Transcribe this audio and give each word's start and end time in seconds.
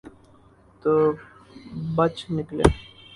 تو 0.81 0.91
بچ 1.95 2.15
نکلے۔ 2.35 2.65